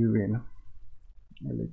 [0.00, 0.40] hyvin.
[1.50, 1.72] Eli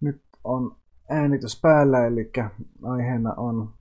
[0.00, 0.76] nyt on
[1.10, 2.32] äänitys päällä, eli
[2.82, 3.74] aiheena on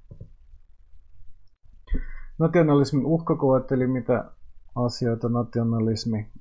[2.40, 4.32] nationalismin uhkakuvat, eli mitä
[4.76, 6.32] asioita nationalismi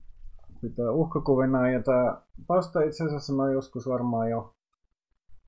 [0.60, 1.70] pitää uhkakuvina.
[1.70, 4.56] Ja tämä vasta itse asiassa mä joskus varmaan jo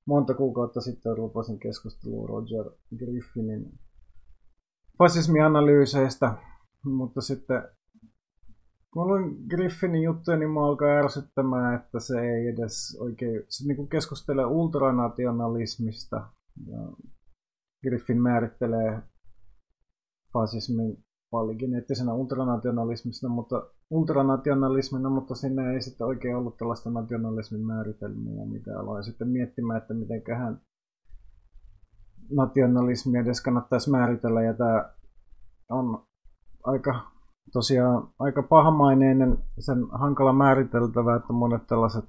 [0.05, 2.65] monta kuukautta sitten lupasin keskustelua Roger
[2.97, 3.79] Griffinin
[4.97, 6.33] fasismianalyyseistä,
[6.85, 7.63] mutta sitten
[8.93, 13.89] kun luin Griffinin juttuja, niin mä alkaa ärsyttämään, että se ei edes oikein, se niin
[13.89, 16.27] keskustelee ultranationalismista.
[16.67, 16.77] Ja
[17.83, 19.01] Griffin määrittelee
[20.33, 21.03] fasismin
[21.59, 29.03] geneettisenä ultranationalismista, mutta ultranationalismina, mutta sinne ei sitten oikein ollut tällaista nationalismin määritelmiä, mitä aloin
[29.03, 30.61] sitten miettimään, että mitenköhän
[32.31, 34.93] nationalismi edes kannattaisi määritellä, ja tämä
[35.69, 36.07] on
[36.63, 37.18] aika
[37.51, 42.05] tosiaan aika pahamaineinen, sen hankala määriteltävä, että monet tällaiset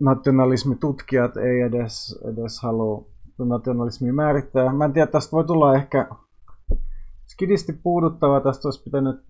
[0.00, 3.06] nationalismitutkijat ei edes, edes halua
[3.38, 4.72] nationalismia määrittää.
[4.72, 6.08] Mä en tiedä, tästä voi tulla ehkä
[7.26, 8.40] skidisti puuduttava.
[8.40, 9.24] Tästä olisi pitänyt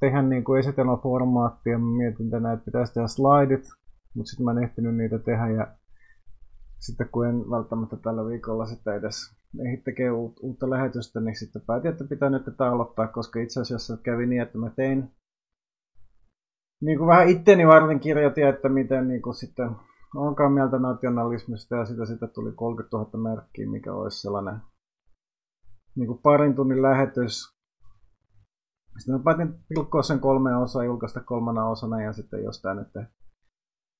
[0.00, 1.78] tehdä niin kuin esitelmäformaattia.
[1.78, 3.64] Mä mietin tänään, että pitäisi tehdä slaidit,
[4.14, 5.48] mutta sitten mä en ehtinyt niitä tehdä.
[5.48, 5.66] Ja
[6.78, 10.10] sitten kun en välttämättä tällä viikolla sitten edes ehdi tekee
[10.42, 14.42] uutta lähetystä, niin sitten päätin, että pitää nyt tätä aloittaa, koska itse asiassa kävi niin,
[14.42, 15.10] että mä tein
[16.80, 19.70] niin kuin vähän itteni varten kirjoitin, että miten niin kuin sitten
[20.14, 24.60] onkaan mieltä nationalismista ja sitä, sitä tuli 30 000 merkkiä, mikä olisi sellainen
[25.96, 27.58] niin kuin parin tunnin lähetys.
[28.98, 33.06] Sitten mä päätin pilkkoa sen kolme osaa, julkaista kolmana osana ja sitten jos tämä nyt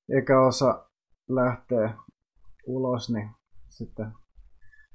[0.08, 0.88] eka osa
[1.28, 1.94] lähtee
[2.66, 3.30] ulos, niin
[3.68, 4.12] sitten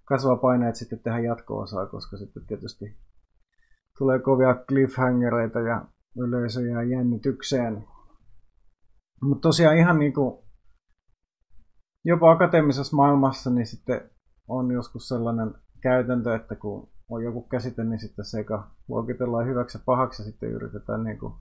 [0.05, 2.97] kasvaa paineet sitten tehdä jatko-osaa, koska sitten tietysti
[3.97, 5.85] tulee kovia cliffhangereita ja
[6.17, 7.87] yleisö jää jännitykseen.
[9.21, 10.43] Mutta tosiaan ihan niin kuin
[12.05, 14.09] jopa akateemisessa maailmassa niin sitten
[14.47, 19.77] on joskus sellainen käytäntö, että kun on joku käsite, niin sitten se eka luokitellaan hyväksi
[19.77, 21.33] ja pahaksi ja sitten yritetään niin kuin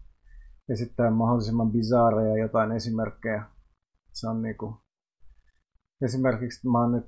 [0.69, 3.45] esittää mahdollisimman bizaareja jotain esimerkkejä.
[4.13, 4.77] Se on niin kuin,
[6.03, 7.07] esimerkiksi mä oon nyt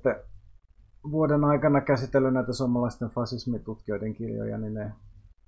[1.11, 4.93] vuoden aikana käsitellyt näitä suomalaisten fasismitutkijoiden kirjoja, niin ne,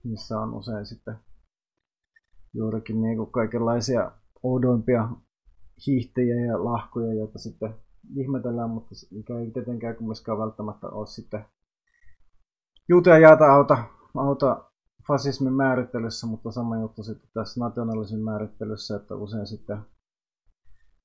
[0.04, 1.16] niissä on usein sitten
[2.54, 4.12] juurikin niin kuin kaikenlaisia
[4.44, 5.10] oudoimpia
[5.88, 7.76] hiihtejä ja lahkoja, joita sitten
[8.16, 11.46] ihmetellään, mutta mikä ei tietenkään kumminkaan välttämättä ole sitten
[12.90, 13.84] juuta jaata auta,
[14.16, 14.64] auta
[15.08, 19.78] fasismin määrittelyssä, mutta sama juttu sitten tässä nationalismin määrittelyssä, että usein sitten,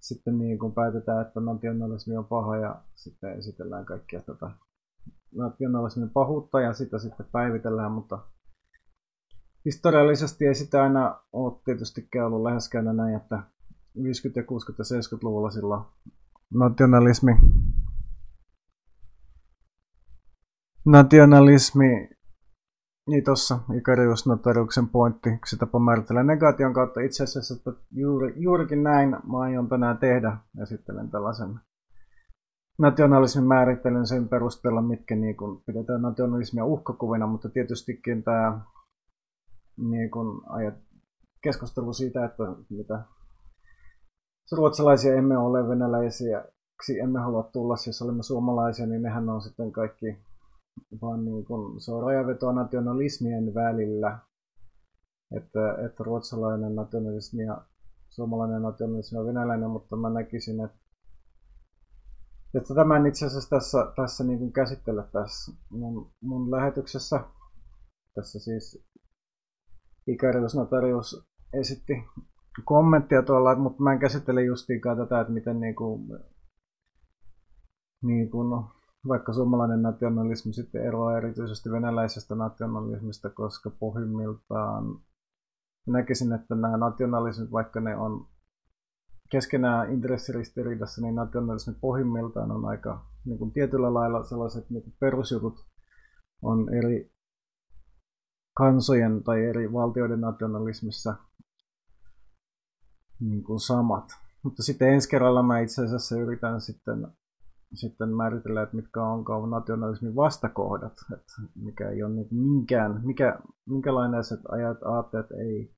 [0.03, 4.51] sitten niin kuin päätetään, että nationalismi on paha ja sitten esitellään kaikkia tätä
[5.35, 8.19] nationalismin pahuutta ja sitä sitten päivitellään, mutta
[9.65, 13.41] historiallisesti ei sitä aina ole tietystikään ollut läheskään näin, että 50-
[14.37, 14.45] ja 60-
[14.79, 15.85] ja 70-luvulla silloin
[16.55, 17.33] nationalismi
[20.85, 22.11] nationalismi,
[23.07, 27.01] niin tuossa Ikarius Notariuksen pointti, yksi tapa määritellä negaation kautta.
[27.01, 30.37] Itse asiassa että juuri, juurikin näin mä aion tänään tehdä.
[30.63, 31.61] Esittelen tällaisen
[32.79, 38.61] nationalismin määrittelyn sen perusteella, mitkä niin kun pidetään nationalismia uhkakuvina, mutta tietystikin tämä
[39.77, 40.75] niin kun ajat,
[41.43, 43.03] keskustelu siitä, että mitä
[44.57, 46.45] ruotsalaisia emme ole venäläisiä,
[47.03, 50.19] emme halua tulla, jos olemme suomalaisia, niin nehän on sitten kaikki
[51.03, 54.19] vaan niin kun, se on rajavetoa nationalismien välillä,
[55.37, 57.65] että, että ruotsalainen nationalismi ja
[58.09, 60.79] suomalainen nationalismi on venäläinen, mutta mä näkisin, että,
[62.55, 67.21] että tämän itse asiassa tässä, tässä niin kuin käsittele tässä mun, mun lähetyksessä.
[68.15, 68.85] Tässä siis
[70.07, 72.05] Ikarius Notarius esitti
[72.65, 76.09] kommenttia tuolla, mutta mä en käsittele justiinkaan tätä, että miten niin kuin,
[78.03, 78.65] niin kuin
[79.09, 85.01] vaikka suomalainen nationalismi sitten eroaa erityisesti venäläisestä nationalismista, koska pohjimmiltaan
[85.87, 88.27] näkisin, että nämä nationalismit, vaikka ne on
[89.31, 95.67] keskenään intressiristiriidassa, niin nationalismi pohjimmiltaan on aika niin kuin tietyllä lailla sellaiset niin kuin perusjutut
[96.43, 97.13] on eri
[98.57, 101.15] kansojen tai eri valtioiden nationalismissa
[103.21, 104.05] niin kuin samat.
[104.43, 107.07] Mutta sitten ensi kerralla mä itse asiassa yritän sitten
[107.75, 114.41] sitten määritellään, että mitkä on nationalismin vastakohdat, että mikä ei ole niin minkään, mikä, minkälaiset
[114.49, 115.75] ajat, aatteet ei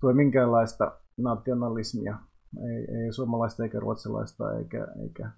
[0.00, 2.18] tue minkäänlaista nationalismia,
[2.62, 5.30] ei, ei suomalaista eikä ruotsalaista eikä, eikä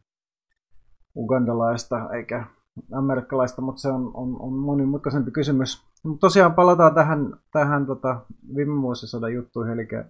[1.17, 2.47] ugandalaista eikä
[2.93, 5.83] amerikkalaista, mutta se on, on, on monimutkaisempi kysymys.
[6.05, 8.21] Mutta tosiaan palataan tähän, tähän tota,
[8.57, 10.03] viime vuosisadan juttuihin, eli 50-, 60-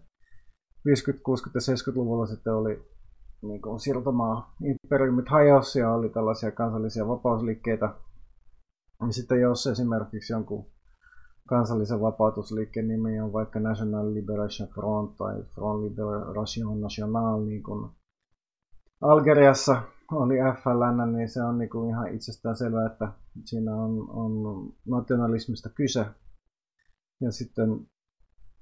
[1.55, 2.92] ja 70-luvulla sitten oli
[3.43, 7.95] niin kuin siirtomaa imperiumit hajosi ja oli tällaisia kansallisia vapausliikkeitä.
[9.07, 10.67] Ja sitten jos esimerkiksi jonkun
[11.49, 17.91] kansallisen vapautusliikkeen nimi on vaikka National Liberation Front tai Front Liberation National, niin kuin
[19.01, 23.13] Algeriassa oli FLN, niin se on niin kuin ihan itsestään selvää, että
[23.45, 24.33] siinä on, on
[24.87, 26.07] nationalismista kyse.
[27.21, 27.87] Ja sitten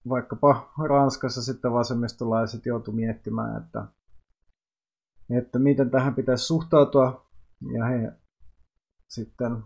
[0.09, 3.87] vaikkapa Ranskassa sitten vasemmistolaiset joutu miettimään, että,
[5.39, 7.27] että miten tähän pitäisi suhtautua.
[7.73, 8.13] Ja he
[9.09, 9.57] sitten,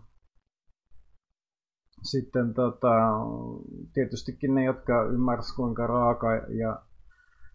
[2.03, 2.89] sitten tota,
[3.93, 6.81] tietystikin ne, jotka ymmärsivät kuinka raaka ja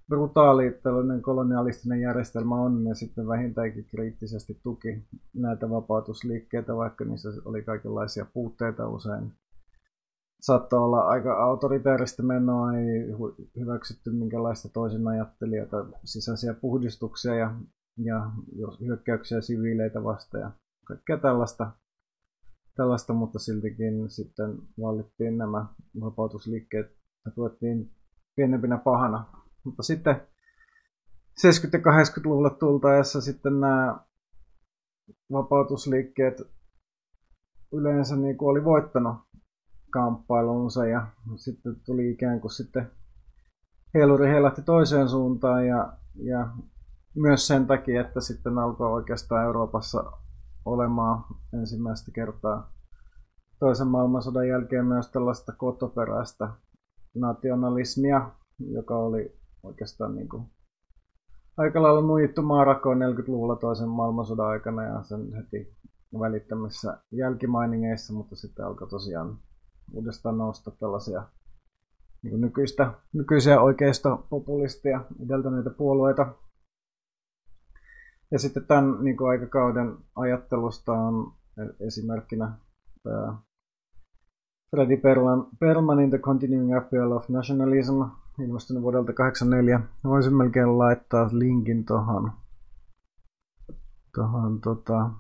[0.09, 5.05] brutaali tällainen kolonialistinen järjestelmä on, ja sitten vähintäänkin kriittisesti tuki
[5.35, 9.33] näitä vapautusliikkeitä, vaikka niissä oli kaikenlaisia puutteita usein.
[10.41, 13.07] Saattaa olla aika autoritaarista menoa, ei
[13.61, 17.55] hyväksytty minkälaista toisen ajattelijoita, sisäisiä puhdistuksia ja,
[18.05, 18.31] ja
[18.81, 20.51] hyökkäyksiä siviileitä vastaan ja
[20.85, 21.71] kaikkea tällaista,
[22.77, 25.67] tällaista, mutta siltikin sitten vallittiin nämä
[26.01, 27.91] vapautusliikkeet ja tuettiin
[28.37, 29.27] pienempinä pahana.
[29.65, 30.21] Mutta sitten 70-
[31.73, 34.01] ja 80-luvulle tultaessa sitten nämä
[35.33, 36.43] vapautusliikkeet
[37.73, 39.17] yleensä niin kuin oli voittanut
[39.91, 41.07] kamppailunsa ja
[41.37, 42.91] sitten tuli ikään kuin sitten
[43.95, 46.49] heiluri heilahti toiseen suuntaan ja, ja
[47.15, 50.13] myös sen takia, että sitten alkoi oikeastaan Euroopassa
[50.65, 51.25] olemaan
[51.61, 52.73] ensimmäistä kertaa
[53.59, 56.49] toisen maailmansodan jälkeen myös tällaista kotoperäistä
[57.15, 60.51] nationalismia, joka oli oikeastaan niin kuin
[61.57, 65.77] aika lailla nuijittu maarakoon 40-luvulla toisen maailmansodan aikana ja sen heti
[66.21, 69.39] välittämissä jälkimainingeissa, mutta sitten alkoi tosiaan
[69.93, 71.23] uudestaan nousta tällaisia
[72.23, 76.35] niin nykyistä, nykyisiä oikeista populistia edeltäneitä puolueita.
[78.31, 81.33] Ja sitten tämän niin kuin aikakauden ajattelusta on
[81.87, 82.53] esimerkkinä
[83.03, 83.35] tämä
[84.71, 88.03] Freddy Perlman, Perlmanin The Continuing Appeal of Nationalism,
[88.43, 89.81] ilmestynyt vuodelta 84.
[90.05, 92.33] Voisin melkein laittaa linkin tuohon
[94.15, 95.11] tohon, tota,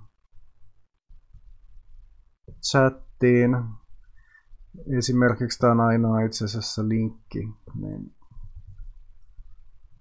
[2.70, 3.56] chattiin.
[4.98, 7.48] Esimerkiksi tämä on ainoa itse asiassa linkki.
[7.80, 8.14] Niin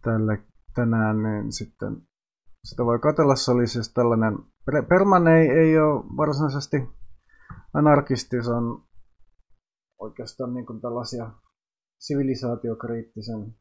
[0.02, 0.44] tälle
[0.76, 2.09] tänään niin sitten
[2.64, 3.36] sitä voi katsella.
[3.36, 4.38] Se oli siis tällainen,
[4.90, 6.78] Perman ei, ei ole varsinaisesti
[7.74, 8.84] anarkisti, se on
[10.00, 11.32] oikeastaan niin kuin tällaisia
[12.00, 13.56] sivilisaatiokriittisen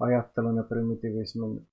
[0.00, 1.68] ajattelun ja primitivismin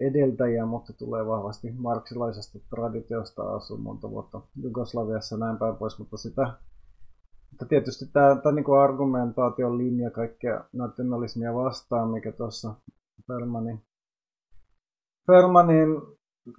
[0.00, 6.58] edeltäjä, mutta tulee vahvasti marksilaisesta traditiosta, asuu monta vuotta Jugoslaviassa näin päin pois, mutta sitä
[7.54, 12.74] mutta tietysti tämä, tämä niin kuin argumentaation linja kaikkea nationalismia vastaan, mikä tuossa
[13.28, 13.82] Permanin,
[15.26, 15.88] Permanin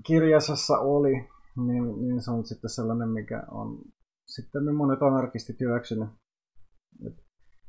[0.04, 1.30] kirjasessa oli,
[1.66, 3.80] niin, niin se on sitten sellainen, mikä on
[4.26, 6.10] sitten monet anarkistit hyväksynyt.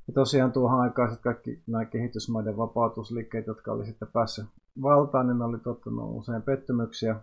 [0.06, 4.46] Ja tosiaan tuohon aikaan sitten kaikki nämä kehitysmaiden vapautusliikkeet, jotka oli sitten päässyt
[4.82, 7.20] valtaan, niin ne oli tottunut usein pettymyksiä.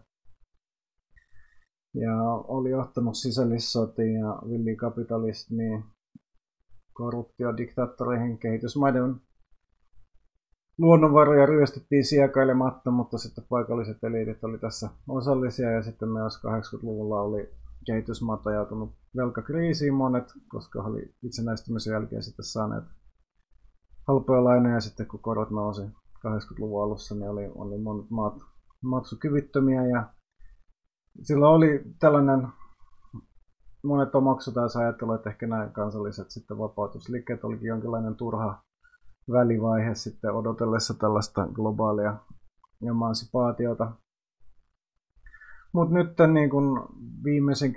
[1.95, 5.83] Ja oli johtanut sisällissotiin ja villikapitalismiin,
[6.93, 9.15] korruptio, diktaattoreihin, kehitysmaiden
[10.77, 17.49] luonnonvaroja ryöstettiin siekailematta, mutta sitten paikalliset eliitit oli tässä osallisia ja sitten myös 80-luvulla oli
[17.85, 22.83] kehitysmaat ajautunut velkakriisiin monet, koska oli itsenäistymisen jälkeen sitten saaneet
[24.07, 25.81] halpoja lainoja sitten kun korot nousi
[26.27, 28.33] 80-luvun alussa, niin oli, oli monet maat
[28.83, 30.13] maksukyvyttömiä ja
[31.21, 32.47] sillä oli tällainen
[33.83, 38.63] monet omaksutaan ajattelu, että ehkä nämä kansalliset sitten vapautusliikkeet olikin jonkinlainen turha
[39.31, 42.15] välivaihe sitten odotellessa tällaista globaalia
[42.87, 43.91] emansipaatiota.
[45.73, 46.89] Mutta nyt niin kun
[47.23, 47.73] viimeisen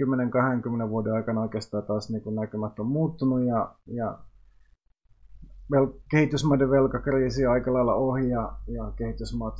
[0.86, 4.18] 10-20 vuoden aikana oikeastaan taas niin kun näkymät on muuttunut ja, ja
[5.74, 9.54] vel- kehitysmaiden velkakriisi on aika lailla ohi ja, ja kehitysmaat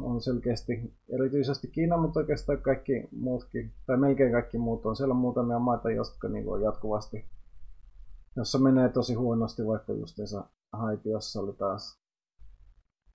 [0.00, 5.58] on selkeästi, erityisesti Kiina, mutta oikeastaan kaikki muutkin, tai melkein kaikki muut on siellä muutamia
[5.58, 7.24] maita, jotka niin jatkuvasti,
[8.36, 10.44] jossa menee tosi huonosti, vaikka justiinsa
[10.76, 12.00] Haitiossa oli taas,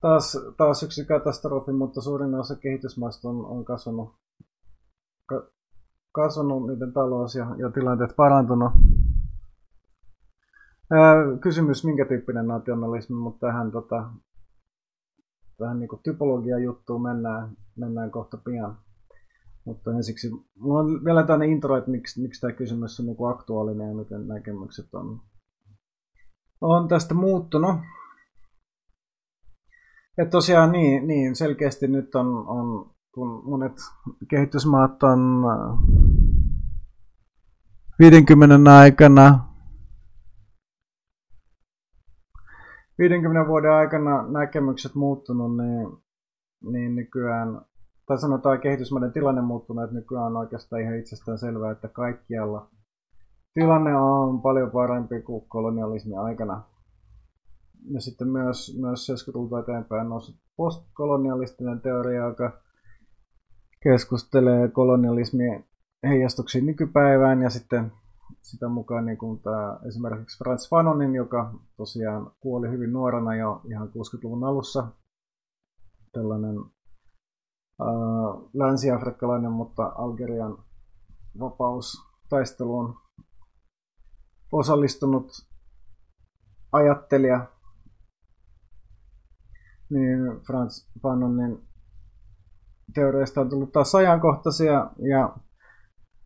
[0.00, 4.20] taas, taas yksi katastrofi, mutta suurin osa kehitysmaista on, on kasvanut
[6.12, 8.72] kasvanut, niiden talous ja, ja tilanteet parantunut.
[10.90, 14.10] Ää, kysymys, minkä tyyppinen nationalismi, mutta tähän, tota,
[15.58, 18.78] tähän niin typologia juttuun mennään, mennään kohta pian.
[19.64, 23.88] Mutta ensiksi, mulla on vielä tänne intro, että miksi, miksi tämä kysymys on niin aktuaalinen
[23.88, 25.20] ja miten näkemykset on,
[26.60, 27.76] on tästä muuttunut.
[30.18, 33.72] Ja tosiaan niin, niin selkeästi nyt on, on, kun monet
[34.28, 35.44] kehitysmaat on
[37.98, 39.50] 50 aikana
[43.00, 45.88] 50 vuoden aikana näkemykset muuttunut, niin,
[46.72, 47.60] niin nykyään,
[48.06, 52.68] tai sanotaan kehitysmaiden tilanne muuttunut, että nykyään on oikeastaan ihan itsestään selvää, että kaikkialla
[53.54, 56.62] tilanne on paljon parempi kuin kolonialismin aikana.
[57.90, 62.60] Ja sitten myös, myös 70-luvulta eteenpäin noussut postkolonialistinen teoria, joka
[63.82, 65.64] keskustelee kolonialismin
[66.02, 67.92] heijastuksiin nykypäivään ja sitten
[68.42, 73.88] sitä mukaan niin kuin tämä, esimerkiksi Franz Fanonin, joka tosiaan kuoli hyvin nuorena jo ihan
[73.88, 74.86] 60-luvun alussa.
[76.12, 76.56] Tällainen
[77.80, 77.88] ää,
[78.54, 80.58] länsi-afrikkalainen, mutta Algerian
[81.40, 82.96] vapaustaisteluun
[84.52, 85.32] osallistunut
[86.72, 87.46] ajattelija,
[89.90, 91.68] niin Franz Fanonin
[92.94, 95.36] teoreista on tullut taas ajankohtaisia, ja,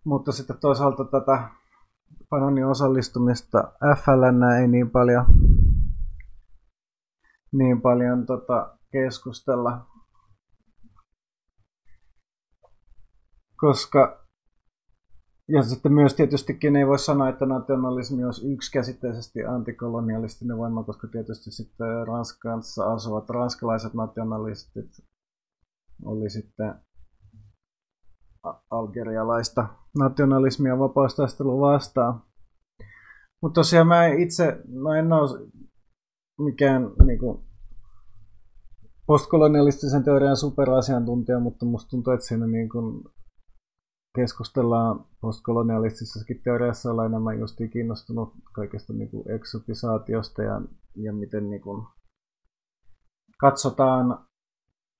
[0.04, 1.49] mutta sitten toisaalta tätä
[2.31, 5.26] Panonin osallistumista FLN ei niin paljon,
[7.52, 9.87] niin paljon tota, keskustella.
[13.57, 14.24] Koska
[15.48, 21.50] ja sitten myös tietystikin ei voi sanoa, että nationalismi olisi yksikäsitteisesti antikolonialistinen voima, koska tietysti
[21.50, 24.90] sitten Ranskassa asuvat ranskalaiset nationalistit
[26.04, 26.74] oli sitten
[28.70, 29.66] algerialaista
[29.98, 32.22] nationalismia vapaustaistelua vastaan.
[33.42, 35.48] Mutta tosiaan mä itse, no en ole
[36.38, 37.44] mikään niin kuin,
[39.06, 43.04] postkolonialistisen teorian superasiantuntija, mutta musta tuntuu, että siinä niin kuin,
[44.14, 50.61] keskustellaan postkolonialistisessakin teoriassa olla enemmän just kiinnostunut kaikesta niin kuin eksotisaatiosta ja,
[50.97, 51.87] ja miten niin kuin,
[53.40, 54.18] katsotaan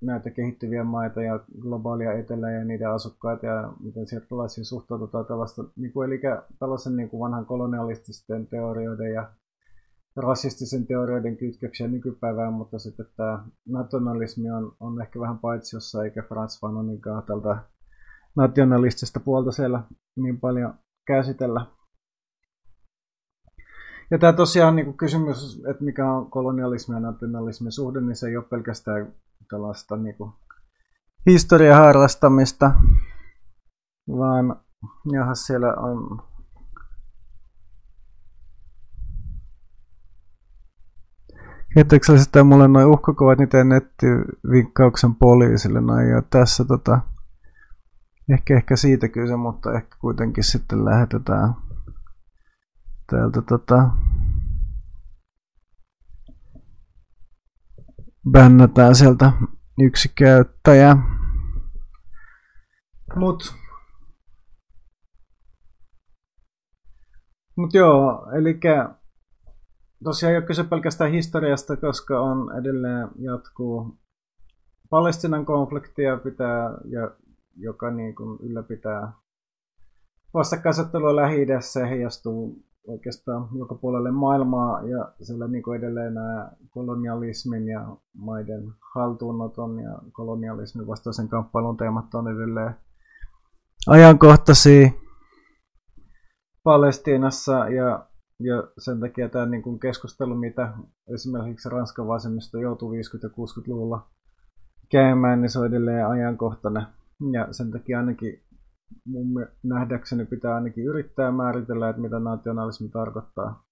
[0.03, 4.27] näitä kehittyviä maita ja globaalia etelää ja niiden asukkaita ja miten sieltä
[4.63, 6.21] suhtaututaan tällaista, niin kuin, eli
[6.59, 9.33] tällaisen niin kuin vanhan kolonialististen teorioiden ja
[10.17, 16.61] rasistisen teorioiden kytköksiä nykypäivään, mutta sitten tämä nationalismi on, on ehkä vähän paitsiossa, eikä Frans
[16.61, 17.57] Fanoninkaan tältä
[18.37, 19.83] nationalistista puolta siellä
[20.17, 20.75] niin paljon
[21.07, 21.67] käsitellä.
[24.11, 28.37] Ja tämä tosiaan niin kysymys, että mikä on kolonialismi ja nationalismin suhde, niin se ei
[28.37, 29.15] ole pelkästään
[29.51, 30.17] tällaista niin
[31.27, 32.73] historian harrastamista,
[34.09, 34.57] vaan
[35.13, 36.23] jahas siellä on
[41.77, 47.01] Hetkellä sitä mulle noin uhkakuvat, niin teen nettivinkkauksen poliisille noin ja tässä tota,
[48.33, 51.55] ehkä, ehkä siitä kyse, mutta ehkä kuitenkin sitten lähetetään
[53.11, 53.91] täältä tota,
[58.31, 59.33] bännätään sieltä
[59.81, 60.97] yksi käyttäjä.
[63.17, 63.55] Mut,
[67.57, 68.61] mut joo, eli
[70.05, 73.99] tosiaan ei ole kyse pelkästään historiasta, koska on edelleen jatkuu
[74.91, 77.11] Palestinan konfliktia pitää, ja,
[77.57, 79.13] joka niin kuin ylläpitää
[80.35, 87.69] vastakkainasettelua lähi ja heijastuu oikeastaan joka puolelle maailmaa ja siellä niin kuin edelleen nämä kolonialismin
[87.69, 92.75] ja maiden haltuunoton ja kolonialismin vastaisen kamppailun teemat on edelleen
[93.87, 94.91] ajankohtaisia
[96.65, 98.07] Palestiinassa ja,
[98.41, 100.73] ja sen takia tämä niin kuin keskustelu, mitä
[101.15, 104.07] esimerkiksi Ranskan vasemmisto joutuu 50- ja 60-luvulla
[104.91, 106.87] käymään, niin se on edelleen ajankohtainen.
[107.33, 108.43] Ja sen takia ainakin
[109.07, 113.65] mun nähdäkseni pitää ainakin yrittää määritellä, että mitä nationalismi tarkoittaa.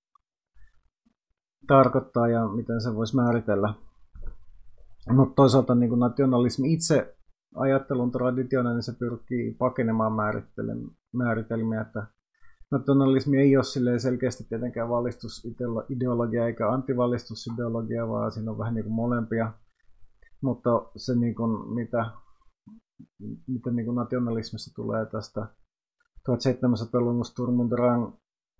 [1.66, 3.74] tarkoittaa ja miten se voisi määritellä.
[5.10, 7.16] Mutta toisaalta niin nationalismi itse
[7.54, 10.12] ajattelun traditiona, niin se pyrkii pakenemaan
[11.12, 12.06] määritelmiä, että
[12.70, 19.52] nationalismi ei ole selkeästi tietenkään valistusideologia eikä antivalistusideologia, vaan siinä on vähän niin kuin molempia.
[20.42, 22.06] Mutta se, niin kuin, mitä
[23.46, 25.46] mitä niin kuin nationalismissa tulee tästä
[26.28, 28.12] 1700-luvun Sturmundrang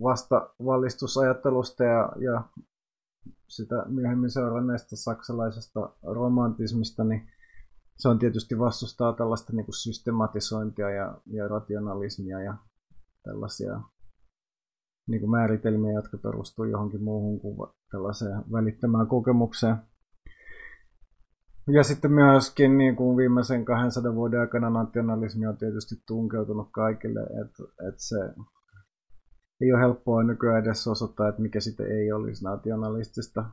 [0.03, 2.43] vasta vallistusajattelusta ja, ja
[3.49, 7.29] sitä myöhemmin seuranneesta saksalaisesta romantismista, niin
[7.99, 12.55] se on tietysti vastustaa tällaista niin kuin systematisointia ja, ja rationalismia ja
[13.23, 13.81] tällaisia
[15.07, 19.77] niin kuin määritelmiä, jotka perustuu johonkin muuhun kuin tällaiseen välittämään kokemukseen.
[21.69, 27.88] Ja sitten myöskin niin kuin viimeisen 200 vuoden aikana nationalismi on tietysti tunkeutunut kaikille, että
[27.88, 28.16] et se
[29.61, 33.45] ei ole helppoa nykyään edes osoittaa, että mikä sitten ei olisi nationalistista.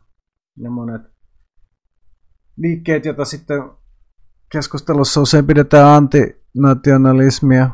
[0.57, 1.01] Ja monet
[2.57, 3.61] liikkeet, joita sitten
[4.51, 7.69] keskustelussa usein pidetään antinationalismia,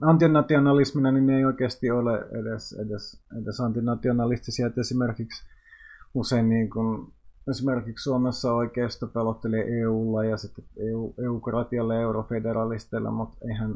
[0.00, 4.66] antinationalismina, niin ne ei oikeasti ole edes, edes, edes antinationalistisia.
[4.66, 5.44] Että esimerkiksi
[6.14, 7.12] usein niin kuin,
[7.50, 12.02] esimerkiksi Suomessa oikeisto pelottelee EUlla ja sitten EU, EU-kratialle ja
[13.10, 13.74] mutta eihän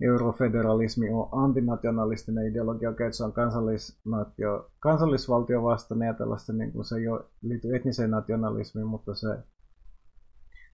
[0.00, 6.96] eurofederalismi on antinationalistinen ideologia, okei, se on kansallisnatio, kansallisvaltio vastainen ja tällaista, niin kuin se
[6.96, 9.38] ei ole, liity etniseen nationalismiin, mutta se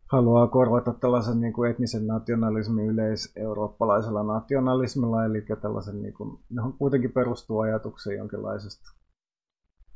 [0.06, 7.12] haluaa korvata tällaisen niin kuin etnisen nationalismin yleiseurooppalaisella nationalismilla, eli tällaisen, niin kuin, johon kuitenkin
[7.12, 8.99] perustuu ajatukseen jonkinlaisesta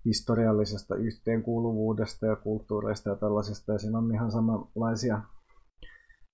[0.05, 5.21] historiallisesta yhteenkuuluvuudesta ja kulttuureista ja tällaisesta, ja siinä on ihan samanlaisia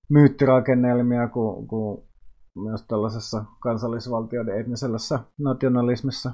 [0.08, 2.02] myyttirakennelmia kuin, kuin
[2.54, 4.96] myös tällaisessa kansallisvaltioiden etnisellä
[5.38, 6.32] nationalismissa.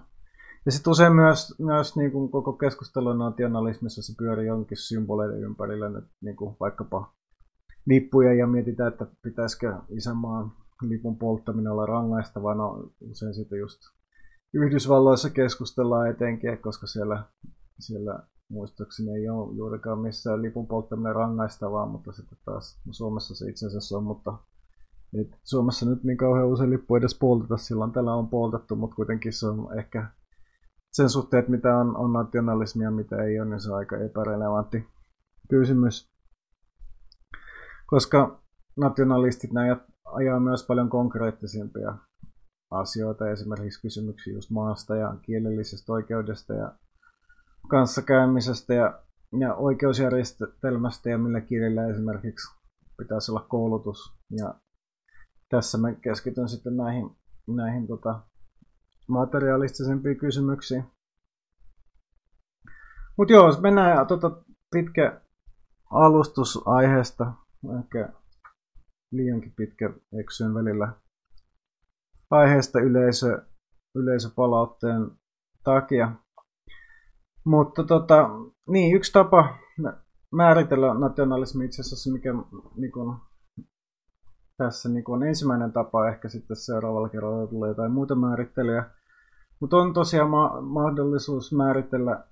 [0.67, 5.89] Ja sitten usein myös, myös niin kuin koko keskustelu nationalismissa se pyörii jonkin symboleiden ympärillä,
[5.89, 7.13] nyt niin kuin vaikkapa
[7.87, 10.53] lippuja ja mietitään, että pitäisikö isänmaan
[10.83, 12.55] lipun polttaminen olla rangaistavaa.
[12.55, 13.81] No usein sitten just
[14.55, 17.25] Yhdysvalloissa keskustellaan etenkin, koska siellä,
[17.79, 23.67] siellä muistaakseni ei ole juurikaan missään lipun polttaminen rangaistavaa, mutta sitten taas Suomessa se itse
[23.67, 24.39] asiassa on, mutta
[25.21, 29.33] et Suomessa nyt niin kauhean usein lippu edes polteta, silloin tällä on poltettu, mutta kuitenkin
[29.33, 30.11] se on ehkä
[30.93, 34.89] sen suhteen, että mitä on, on nationalismia mitä ei ole, niin se on aika epärelevantti
[35.49, 36.11] kysymys.
[37.87, 38.41] Koska
[38.77, 41.95] nationalistit näin ajaa myös paljon konkreettisempia
[42.71, 46.73] asioita, esimerkiksi kysymyksiä just maasta ja kielellisestä oikeudesta ja
[47.69, 49.03] kanssakäymisestä ja,
[49.41, 52.55] ja oikeusjärjestelmästä ja millä kielillä esimerkiksi
[52.99, 54.13] pitäisi olla koulutus.
[54.31, 54.55] Ja
[55.49, 57.11] tässä mä keskityn sitten näihin,
[57.47, 58.21] näihin tota,
[59.09, 60.85] materialistisempiin kysymyksiin.
[63.19, 64.31] Mutta joo, jos mennään tota,
[64.71, 65.21] pitkä
[65.91, 67.33] alustus aiheesta,
[67.81, 68.13] ehkä
[69.13, 70.93] liiankin pitkä eksyn välillä
[72.31, 73.43] aiheesta yleisö,
[73.95, 75.11] yleisöpalautteen
[75.65, 76.13] takia.
[77.45, 78.31] Mutta tota,
[78.69, 79.59] niin, yksi tapa
[80.33, 82.35] määritellä nationalismi itse asiassa, mikä
[82.77, 83.17] niin kun,
[84.57, 88.91] tässä niin kun, ensimmäinen tapa, ehkä sitten seuraavalla kerralla tulee jotain muuta määrittelyä.
[89.61, 92.25] Mutta on tosiaan ma- mahdollisuus määritellä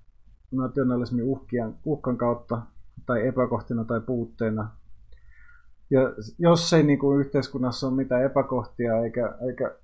[0.51, 2.61] nationalismi uhkien, uhkan kautta
[3.05, 4.71] tai epäkohtina tai puutteena.
[5.89, 6.01] Ja
[6.39, 9.75] jos ei niin kuin yhteiskunnassa ole mitään epäkohtia eikä, eikä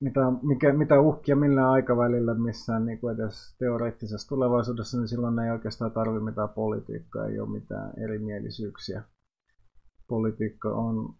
[0.00, 5.50] mitä, mikä, mitä uhkia millään aikavälillä missään niin kuin edes teoreettisessa tulevaisuudessa, niin silloin ei
[5.50, 9.02] oikeastaan tarvitse mitään politiikkaa, ei ole mitään erimielisyyksiä.
[10.08, 11.14] Politiikka on,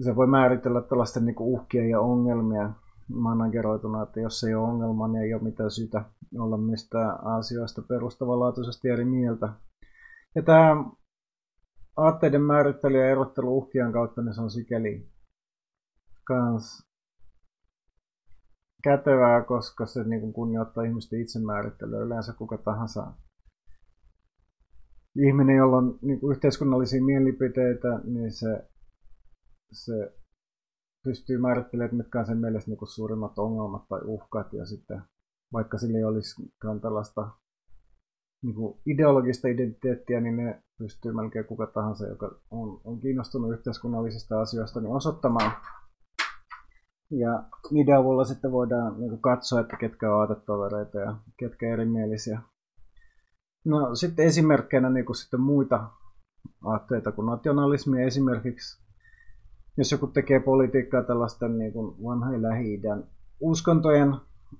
[0.00, 2.70] se voi määritellä tällaisten niin uhkia ja ongelmia
[3.08, 6.04] manageroituna, että jos ei ole ongelma, niin ei ole mitään syytä
[6.38, 9.48] olla mistään asioista perustavanlaatuisesti eri mieltä.
[10.34, 10.84] Ja tämä
[11.96, 15.13] aatteiden määrittely ja erottelu uhkien kautta, niin se on sikäli
[16.24, 16.86] kans
[18.84, 22.00] kätevää, koska se niin kunnioittaa ihmisten itsemäärittelyä.
[22.00, 23.12] Yleensä kuka tahansa
[25.16, 28.68] ihminen, jolla on niin kuin yhteiskunnallisia mielipiteitä, niin se,
[29.72, 30.14] se
[31.04, 34.52] pystyy määrittelemään, mitkä on sen mielestä niin kuin suurimmat ongelmat tai uhkat.
[34.52, 35.02] Ja sitten
[35.52, 37.28] vaikka sillä ei olisikaan tällaista
[38.42, 44.40] niin kuin ideologista identiteettiä, niin ne pystyy melkein kuka tahansa, joka on, on kiinnostunut yhteiskunnallisista
[44.40, 45.52] asioista, niin osoittamaan
[47.10, 52.40] ja niiden avulla sitten voidaan niin katsoa, että ketkä on aatetovereita ja ketkä erimielisiä.
[53.64, 55.90] No sitten esimerkkeinä niin kuin sitten muita
[56.64, 58.84] aatteita kuin nationalismi esimerkiksi.
[59.76, 62.82] Jos joku tekee politiikkaa tällaisten niin kuin vanhojen lähi
[63.40, 64.16] uskontojen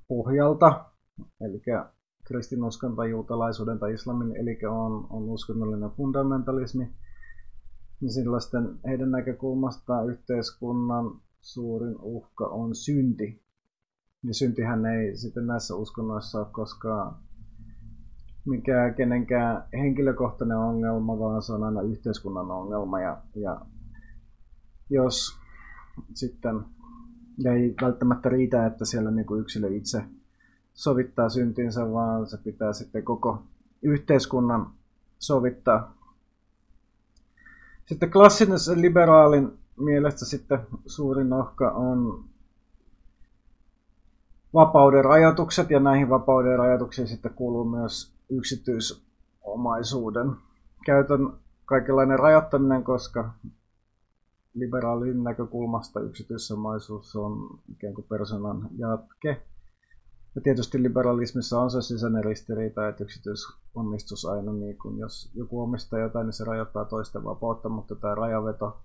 [0.08, 0.84] pohjalta,
[1.40, 1.62] eli
[2.24, 6.94] kristinuskonto, juutalaisuuden tai islamin, eli on, on uskonnollinen fundamentalismi,
[8.00, 13.44] niin sellaisten heidän näkökulmasta yhteiskunnan suurin uhka on synti.
[14.22, 17.16] Ja syntihän ei sitten näissä uskonnoissa ole koskaan
[18.46, 23.00] mikään kenenkään henkilökohtainen ongelma, vaan se on aina yhteiskunnan ongelma.
[23.00, 23.60] Ja, ja
[24.90, 25.38] jos
[26.14, 26.60] sitten
[27.44, 30.04] ei välttämättä riitä, että siellä niin kuin yksilö itse
[30.74, 33.42] sovittaa syntinsä, vaan se pitää sitten koko
[33.82, 34.70] yhteiskunnan
[35.18, 35.94] sovittaa.
[37.86, 42.24] Sitten klassinen liberaalin mielestä sitten suurin uhka on
[44.54, 49.04] vapauden rajoitukset, ja näihin vapauden rajoituksiin sitten kuuluu myös yksityis,
[49.42, 50.32] omaisuuden
[50.86, 51.32] käytön
[51.64, 53.30] kaikenlainen rajoittaminen, koska
[54.54, 59.42] liberaalin näkökulmasta yksityisomaisuus on ikään kuin persoonan jatke.
[60.34, 65.98] Ja tietysti liberalismissa on se sisäinen ristiriita, että yksityisomistus aina, niin kun jos joku omistaa
[65.98, 68.78] jotain, niin se rajoittaa toisten vapautta, mutta tämä rajaveto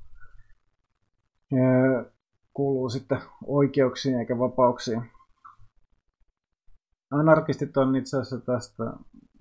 [2.54, 5.02] kuuluu sitten oikeuksiin eikä vapauksiin.
[7.12, 8.84] Anarkistit on itse asiassa tästä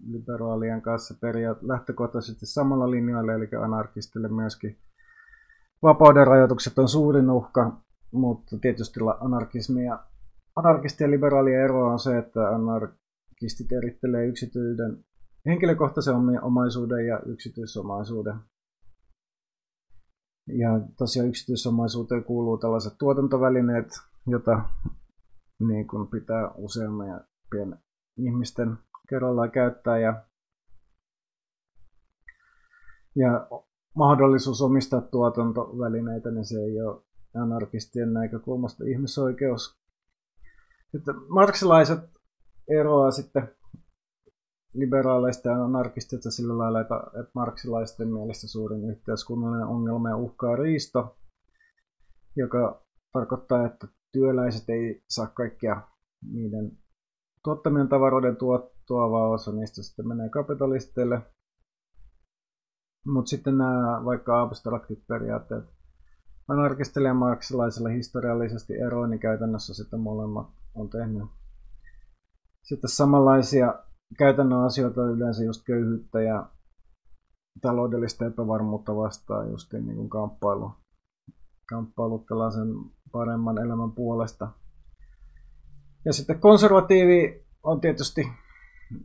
[0.07, 4.79] liberaalien kanssa periaat lähtökohtaisesti samalla linjoilla, eli anarkistille myöskin
[5.83, 7.81] vapauden rajoitukset on suurin uhka,
[8.13, 10.05] mutta tietysti anarkismi ja
[10.57, 15.05] anarkisti ja liberaalien ero on se, että anarkistit erittelee yksityiden
[15.47, 18.35] henkilökohtaisen omaisuuden ja yksityisomaisuuden.
[20.53, 23.89] Ja tosiaan yksityisomaisuuteen kuuluu tällaiset tuotantovälineet,
[24.27, 24.63] jota
[25.61, 27.79] niin kuin pitää useampien
[28.17, 30.25] ihmisten kerrallaan käyttää ja,
[33.17, 33.49] ja
[33.95, 37.03] mahdollisuus omistaa tuotantovälineitä, niin se ei ole
[37.35, 39.79] anarkistien näkökulmasta ihmisoikeus.
[40.91, 42.01] Sitten marksilaiset
[42.69, 43.58] eroaa sitten
[44.79, 46.95] liberaaleista ja anarkistista sillä lailla, että,
[47.35, 51.17] marksilaisten mielestä suurin yhteiskunnallinen ongelma ja uhkaa riisto,
[52.37, 55.83] joka tarkoittaa, että työläiset ei saa kaikkia
[56.33, 56.79] niiden
[57.45, 61.23] tuottamien tavaroiden tuottoa, vaan osa niistä sitten menee kapitalisteille.
[63.07, 65.65] Mutta sitten nämä vaikka abstraktit periaatteet
[66.49, 71.25] anarkistille ja marksilaiselle historiallisesti eroin, niin käytännössä sitten molemmat on tehnyt
[72.69, 73.75] sitten samanlaisia
[74.19, 76.47] käytännön asioita yleensä just köyhyyttä ja
[77.61, 80.71] taloudellista epävarmuutta vastaan just niin kuin kamppailu,
[81.69, 82.69] kamppailu tällaisen
[83.13, 84.49] paremman elämän puolesta.
[86.05, 88.29] Ja sitten konservatiivi on tietysti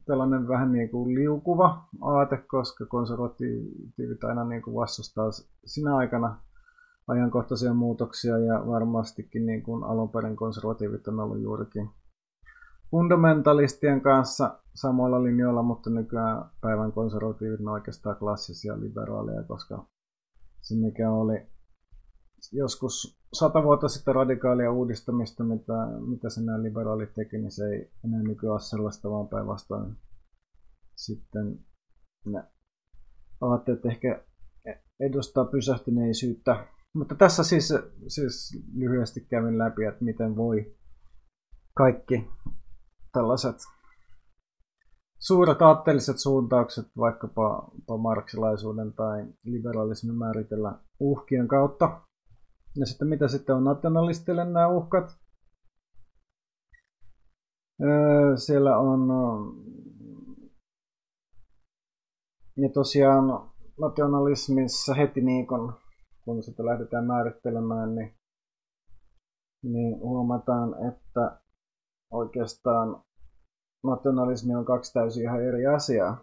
[0.06, 5.30] tällainen vähän niin kuin liukuva aate, koska konservatiivit aina niin kuin vastustaa
[5.66, 6.38] sinä aikana
[7.08, 11.90] ajankohtaisia muutoksia ja varmastikin niin kuin alun perin konservatiivit on ollut juurikin
[12.94, 19.88] fundamentalistien kanssa samoilla linjoilla, mutta nykyään päivän konservatiivit on oikeastaan klassisia liberaaleja, koska
[20.62, 21.48] se mikä oli
[22.52, 25.74] joskus sata vuotta sitten radikaalia uudistamista, mitä,
[26.08, 29.96] mitä se nämä liberaalit teki, niin se ei enää nykyään ole sellaista, vaan päinvastoin
[30.96, 31.60] sitten
[32.26, 32.44] ne
[33.42, 34.24] aatteet ehkä
[35.00, 36.68] edustaa pysähtyneisyyttä.
[36.96, 37.74] Mutta tässä siis,
[38.08, 40.76] siis lyhyesti kävin läpi, että miten voi
[41.74, 42.28] kaikki
[43.14, 43.56] tällaiset
[45.20, 52.02] suuret aatteelliset suuntaukset vaikkapa marksilaisuuden tai liberalismin määritellä uhkien kautta.
[52.76, 55.12] Ja sitten mitä sitten on nationalistille nämä uhkat?
[57.84, 59.10] Öö, siellä on
[62.58, 65.74] ja tosiaan nationalismissa heti niin kun,
[66.26, 68.16] kun sitä lähdetään määrittelemään, niin,
[69.64, 71.43] niin huomataan, että
[72.14, 73.04] oikeastaan
[73.84, 76.18] nationalismi on kaksi täysin ihan eri asiaa.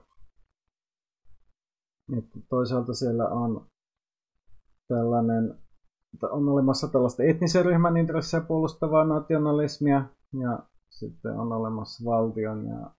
[2.18, 3.66] Että toisaalta siellä on
[4.88, 5.58] tällainen,
[6.30, 10.04] on olemassa tällaista etnisen ryhmän intressejä puolustavaa nationalismia
[10.40, 12.90] ja sitten on olemassa valtion ja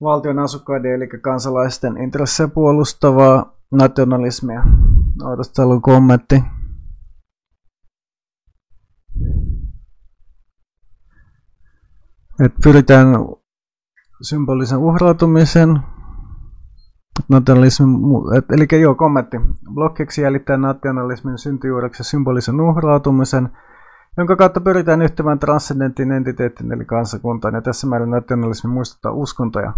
[0.00, 4.62] valtion asukkaiden eli kansalaisten intressejä puolustavaa nationalismia.
[5.24, 6.55] Odotas, kommentti.
[12.44, 13.06] Että pyritään
[14.22, 15.78] symbolisen uhrautumisen,
[17.28, 17.90] nationalismin,
[18.38, 19.36] et, eli joo, kommentti.
[19.74, 23.48] Blokkiksi jäljittää nationalismin syntyjuureksi symbolisen uhrautumisen,
[24.18, 29.72] jonka kautta pyritään yhtämään transcendentin entiteetin eli kansakuntaan, ja tässä määrin nationalismi muistuttaa uskontoja.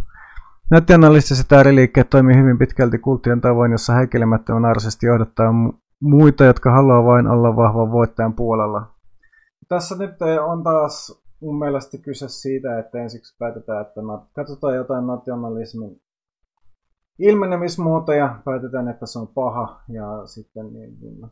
[0.71, 5.53] Nationalistiset ääriliikkeet toimii hyvin pitkälti kulttien tavoin, jossa häikelemättömän arsesti johdattaa
[6.01, 8.87] muita, jotka haluaa vain olla vahvan voittajan puolella.
[9.69, 10.11] Tässä nyt
[10.47, 14.01] on taas mun mielestä kyse siitä, että ensiksi päätetään, että
[14.33, 16.01] katsotaan jotain nationalismin
[17.19, 21.27] ilmenemismuotoja, päätetään, että se on paha ja sitten niin, niin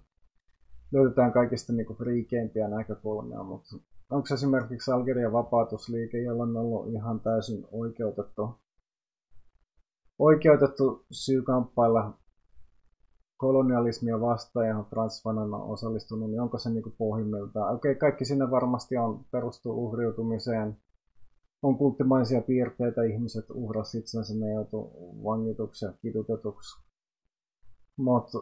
[0.92, 3.77] löydetään kaikista niin kuin friikeimpiä näkökulmia, mutta
[4.11, 8.51] onko esimerkiksi Algerian vapautusliike, jolla on ollut ihan täysin oikeutettu,
[10.19, 12.19] oikeutettu syy kamppailla
[13.37, 17.75] kolonialismia vastaan ja Frans Fanon on osallistunut, niin onko se niin pohjimmiltaan?
[17.75, 20.77] Okei, okay, kaikki sinne varmasti on perustuu uhriutumiseen.
[21.62, 24.90] On kulttimaisia piirteitä, ihmiset uhras itsensä, ne joutu
[25.25, 26.83] vangituksi ja kidutetuksi.
[27.96, 28.38] Mutta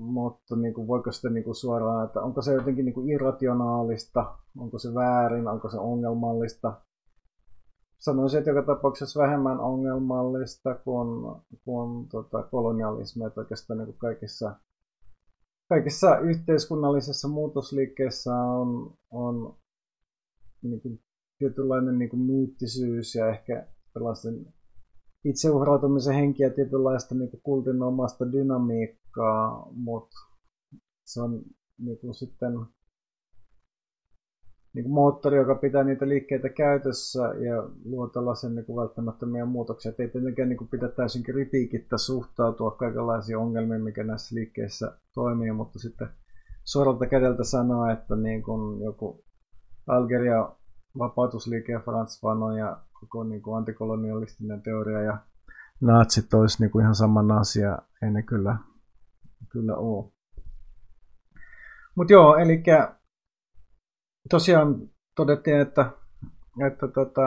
[0.00, 4.38] mutta niin kuin, voiko sitten niin kuin suoraan, että onko se jotenkin niin kuin irrationaalista,
[4.58, 6.80] onko se väärin, onko se ongelmallista.
[8.00, 14.56] Sanoisin, että joka tapauksessa vähemmän ongelmallista kuin, kuin tota, kolonialismi, että oikeastaan niin kuin kaikissa,
[15.68, 19.56] kaikissa yhteiskunnallisissa muutosliikkeissä on, on
[20.62, 21.00] niin kuin
[21.38, 24.46] tietynlainen niin kuin myyttisyys ja ehkä tällaisen
[25.24, 30.16] itseuhrautumisen henkiä tietynlaista niin kuin kultin omasta dynamiikkaa, mutta
[31.04, 31.42] se on
[31.78, 32.52] niin kuin sitten
[34.74, 39.90] niin kuin moottori, joka pitää niitä liikkeitä käytössä ja luo tällaisen niin kuin välttämättömiä muutoksia.
[39.90, 45.78] Et ei tietenkään niin pidä täysin kritiikittä suhtautua kaikenlaisiin ongelmiin, mikä näissä liikkeissä toimii, mutta
[45.78, 46.08] sitten
[46.64, 49.24] suoralta kädeltä sanoa, että niin kuin joku
[49.86, 50.48] Algeria
[50.98, 55.18] vapautusliike ja Frans Fanon ja koko niin kuin antikolonialistinen teoria ja
[55.80, 58.56] natsit olisi niin kuin ihan saman asia, ei ne kyllä,
[59.48, 60.12] kyllä ole.
[61.94, 62.62] Mutta joo, eli
[64.28, 65.90] tosiaan todettiin, että,
[66.66, 67.22] että tota,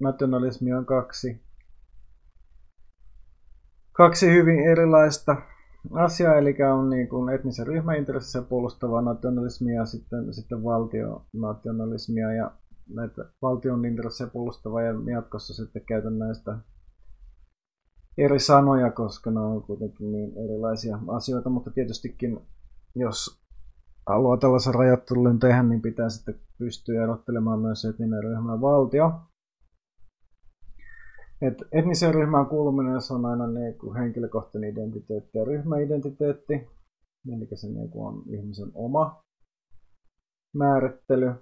[0.00, 1.40] nationalismi on kaksi,
[3.92, 5.36] kaksi hyvin erilaista
[5.92, 12.50] asiaa, eli on niin kuin etnisen ryhmäintressiä puolustavaa nationalismia ja sitten, sitten valtionationalismia ja
[12.94, 16.58] näitä valtion intressejä puolustavaa ja jatkossa sitten käytän näistä
[18.18, 22.40] eri sanoja, koska ne on kuitenkin niin erilaisia asioita, mutta tietystikin
[22.94, 23.43] jos
[24.06, 29.12] haluaa tällaisen rajattelun tehdä, niin pitää sitten pystyä erottelemaan myös etninen ryhmä valtio.
[31.42, 36.54] Et etniseen ryhmään kuuluminen on aina niin kuin henkilökohtainen identiteetti ja ryhmäidentiteetti,
[37.32, 39.22] eli se niin kuin on ihmisen oma
[40.54, 41.34] määrittely,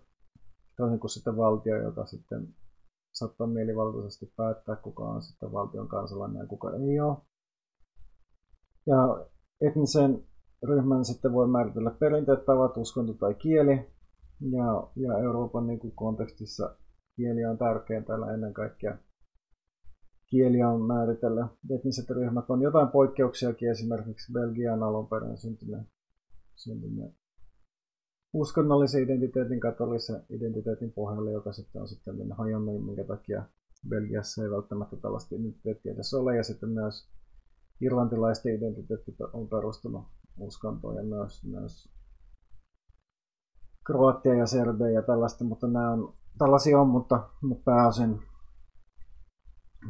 [0.76, 2.48] toisin kuin sitten valtio, joka sitten
[3.12, 7.16] saattaa mielivaltaisesti päättää, kuka on sitten valtion kansalainen ja kuka ei ole.
[8.86, 9.26] Ja
[9.60, 10.24] etnisen
[10.62, 13.90] ryhmän sitten voi määritellä perinteet, tavat, uskonto tai kieli.
[14.50, 16.76] Ja, ja Euroopan niin kuin kontekstissa
[17.16, 18.98] kieli on tärkeä täällä ennen kaikkea.
[20.26, 21.48] Kieli on määritellä.
[21.70, 25.86] Etniset ryhmät on jotain poikkeuksiakin, esimerkiksi Belgian alun perin syntyneen,
[26.56, 27.14] syntyneen
[28.32, 33.42] uskonnollisen identiteetin, katolisen identiteetin pohjalle, joka sitten on sitten hajonnut, minkä takia
[33.88, 36.36] Belgiassa ei välttämättä tällaista identiteettiä edes ole.
[36.36, 37.08] Ja sitten myös
[37.80, 40.04] irlantilaisten identiteetti on perustunut
[40.38, 41.92] uskontoon ja myös, myös
[43.86, 48.22] Kroatia ja Serbia ja tällaista, mutta nämä on, tällaisia on, mutta, mutta pääosin,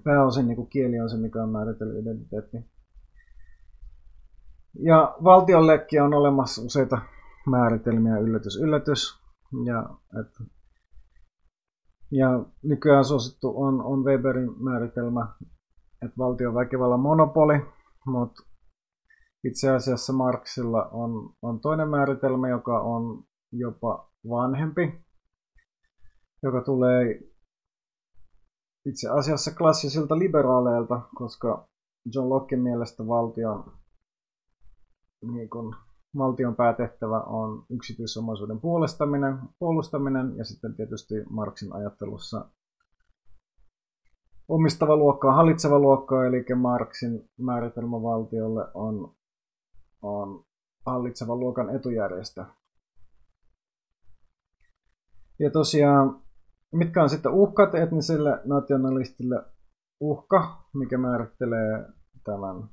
[0.05, 2.57] pääosin niin kieli on se, mikä on määritellyt identiteetti.
[4.79, 6.99] Ja valtiollekin on olemassa useita
[7.47, 9.23] määritelmiä, yllätys, yllätys.
[9.65, 10.49] Ja, et,
[12.11, 15.27] ja nykyään suosittu on, on Weberin määritelmä,
[16.03, 17.67] että valtion väkivallan monopoli,
[18.07, 18.43] mutta
[19.45, 25.05] itse asiassa Marxilla on, on toinen määritelmä, joka on jopa vanhempi,
[26.43, 27.21] joka tulee
[28.87, 31.69] itse asiassa klassisilta liberaaleilta, koska
[32.15, 33.73] John Locke mielestä valtion,
[35.33, 35.77] niin kun,
[36.19, 42.49] valtion päätehtävä on yksityisomaisuuden puolustaminen, puolustaminen ja sitten tietysti Marxin ajattelussa
[44.49, 49.15] omistava luokka on hallitseva luokka, eli Marxin määritelmä valtiolle on
[50.03, 50.45] on
[50.87, 52.45] hallitsevan luokan etujärjestö.
[55.39, 56.23] Ja tosiaan,
[56.73, 59.45] mitkä on sitten uhkat etniselle nationalistille?
[60.01, 61.87] Uhka, mikä määrittelee
[62.25, 62.69] tämän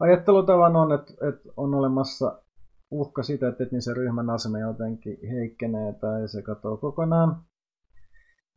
[0.00, 2.42] ajattelutavan on, että, että on olemassa
[2.90, 7.42] uhka siitä, että etnisen ryhmän asema jotenkin heikkenee tai se katoaa kokonaan.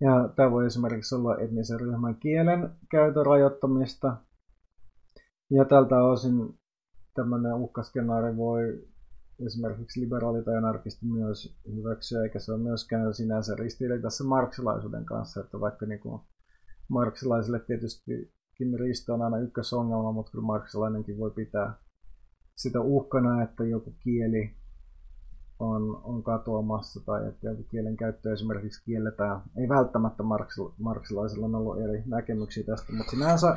[0.01, 4.17] Ja tämä voi esimerkiksi olla etnisen ryhmän kielen käytön rajoittamista.
[5.49, 6.59] Ja tältä osin
[7.13, 8.87] tämmöinen uhkaskenaari voi
[9.45, 15.59] esimerkiksi liberaali tai anarkisti myös hyväksyä, eikä se ole myöskään sinänsä ristiriidassa marksilaisuuden kanssa, että
[15.59, 16.21] vaikka niin kuin
[16.87, 18.33] marksilaisille tietysti
[18.79, 21.73] risto on aina ykkösongelma, mutta kyllä marksilainenkin voi pitää
[22.55, 24.55] sitä uhkana, että joku kieli
[25.59, 29.41] on, on katoamassa tai että joku kielen käyttö esimerkiksi kielletään.
[29.57, 30.23] Ei välttämättä
[30.77, 33.55] marksilaisilla on ollut eri näkemyksiä tästä, mutta sinänsä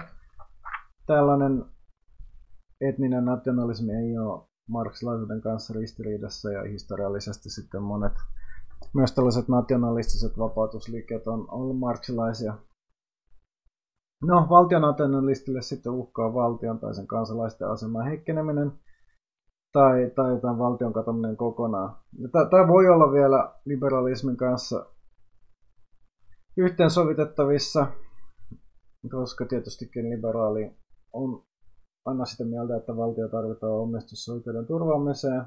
[1.07, 1.65] tällainen
[2.81, 8.13] etninen nationalismi ei ole marksilaisuuden kanssa ristiriidassa ja historiallisesti sitten monet
[8.95, 12.59] myös tällaiset nationalistiset vapautusliikkeet on ollut marksilaisia.
[14.23, 18.73] No, valtionationalistille sitten uhkaa valtion tai sen kansalaisten aseman heikkeneminen
[19.73, 21.97] tai, tai jotain valtion katominen kokonaan.
[22.51, 24.87] Tämä voi olla vielä liberalismin kanssa
[26.57, 27.87] yhteensovitettavissa,
[29.11, 30.77] koska tietystikin liberaali
[31.13, 31.46] on
[32.07, 35.43] aina sitä mieltä, että valtio tarvitaan omistusoikeuden turvaamiseen,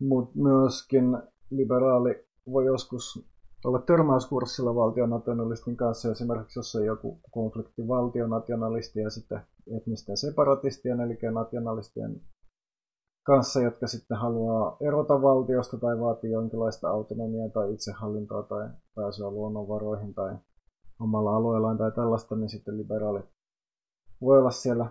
[0.00, 1.18] mutta myöskin
[1.50, 3.32] liberaali voi joskus
[3.64, 9.40] olla törmäyskurssilla valtionationalistin kanssa, esimerkiksi jos on joku konflikti valtionationalistien ja sitten
[9.76, 12.20] etnisten separatistien, eli nationalistien
[13.22, 20.14] kanssa, jotka sitten haluaa erota valtiosta tai vaatii jonkinlaista autonomiaa tai itsehallintoa tai pääsyä luonnonvaroihin
[20.14, 20.36] tai
[21.00, 23.24] omalla alueellaan tai tällaista, niin sitten liberaalit
[24.20, 24.86] voi olla siellä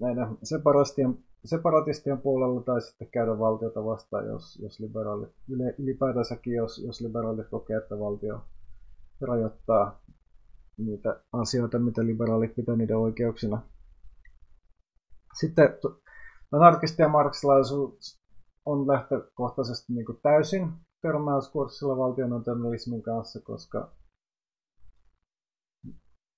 [0.00, 5.32] näiden separatistien, separatistien puolella tai sitten käydä valtiota vastaan, jos, jos liberaalit,
[5.78, 8.40] ylipäätänsäkin jos, jos liberaalit kokee, että valtio
[9.20, 10.00] rajoittaa
[10.78, 13.62] niitä asioita, mitä liberaalit pitää niiden oikeuksina.
[15.40, 15.68] Sitten
[16.52, 18.20] anarkisti ja marksilaisuus
[18.66, 23.92] on lähtökohtaisesti niin täysin törmäyskurssilla valtionationalismin kanssa, koska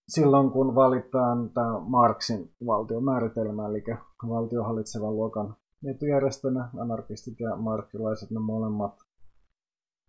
[0.08, 3.84] silloin kun valitaan tämä Marxin valtiomääritelmä, eli
[4.28, 8.94] valtio hallitsevan luokan etujärjestönä, anarkistit ja marksilaiset, ne molemmat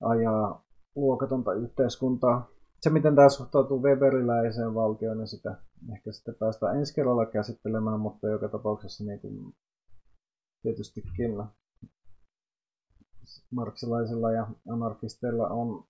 [0.02, 0.64] ajaa
[0.96, 2.48] luokatonta yhteiskuntaa.
[2.82, 5.58] Se, miten tämä suhtautuu Weberiläiseen valtioon, niin sitä
[5.94, 9.56] ehkä sitten päästään ensi kerralla käsittelemään, mutta joka tapauksessa niin kuin
[10.62, 11.44] tietystikin
[13.52, 15.86] marksilaisilla ja anarkisteilla on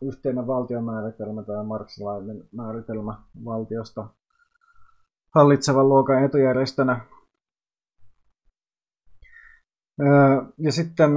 [0.00, 4.08] yhteinen valtiomääritelmä tai marksilainen määritelmä valtiosta
[5.34, 7.00] hallitsevan luokan etujärjestönä.
[10.58, 11.10] Ja sitten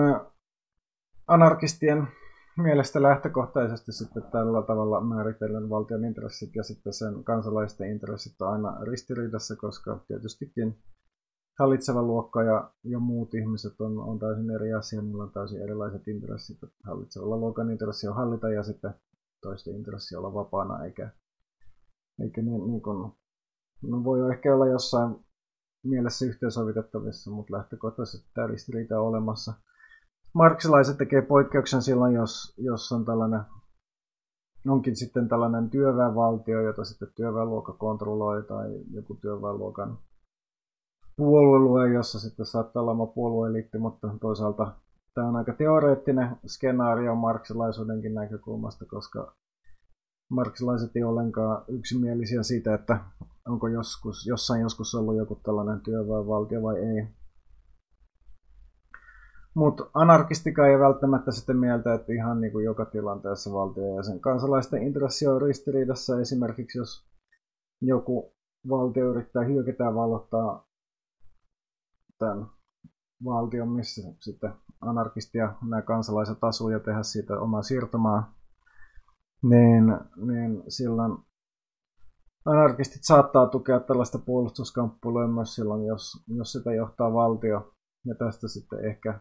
[1.28, 2.08] anarkistien
[2.58, 8.86] mielestä lähtökohtaisesti sitten tällä tavalla määritellen valtion intressit ja sitten sen kansalaisten intressit on aina
[8.86, 10.78] ristiriidassa, koska tietystikin
[11.60, 16.08] hallitseva luokka ja, ja muut ihmiset on, on täysin eri asia, niillä on täysin erilaiset
[16.08, 16.58] intressit.
[16.84, 18.94] Hallitsevalla luokan intressi on hallita ja sitten
[19.42, 21.10] toisten intressi olla vapaana, eikä,
[22.20, 23.12] eikä ne, niin kuin,
[23.82, 25.16] no voi ehkä olla jossain
[25.84, 29.54] mielessä yhteensovitettavissa, mutta lähtökohtaisesti tämä ristiriita on olemassa.
[30.34, 33.42] Marksilaiset tekee poikkeuksen silloin, jos, jos on tällainen
[34.70, 39.98] onkin sitten tällainen työväenvaltio, jota sitten työväenluokka kontrolloi tai joku työväenluokan
[41.18, 44.74] puoluelue, jossa sitten saattaa olla oma puolueeliitti, mutta toisaalta
[45.14, 49.36] tämä on aika teoreettinen skenaario marksilaisuudenkin näkökulmasta, koska
[50.30, 53.00] marksilaiset ei ollenkaan yksimielisiä siitä, että
[53.48, 57.08] onko joskus, jossain joskus ollut joku tällainen työväenvaltio vai ei.
[59.56, 64.20] Mutta anarkistika ei välttämättä sitten mieltä, että ihan niin kuin joka tilanteessa valtio ja sen
[64.20, 66.20] kansalaisten intressi on ristiriidassa.
[66.20, 67.08] Esimerkiksi jos
[67.82, 68.34] joku
[68.70, 70.67] valtio yrittää hyökätä ja vallottaa
[72.20, 72.48] tämän
[73.26, 78.34] valtion, missä sitten anarkisti ja nämä kansalaiset asuu ja tehdä siitä omaa siirtomaa,
[79.42, 79.84] niin,
[80.16, 81.18] niin silloin
[82.46, 87.74] anarkistit saattaa tukea tällaista puolustuskamppuilua myös silloin, jos, jos sitä johtaa valtio.
[88.06, 89.20] Ja tästä sitten ehkä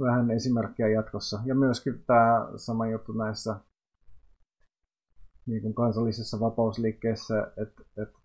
[0.00, 1.40] vähän esimerkkiä jatkossa.
[1.44, 3.56] Ja myöskin tämä sama juttu näissä
[5.46, 8.18] niin kuin kansallisissa vapausliikkeissä, että, että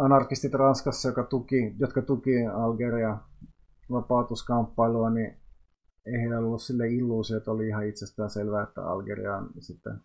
[0.00, 3.18] anarkistit Ranskassa, joka tuki, jotka tuki Algeria
[3.90, 5.36] vapautuskamppailua, niin
[6.06, 10.00] ei heillä ollut sille illuusio, että oli ihan itsestään selvää, että Algeria on sitten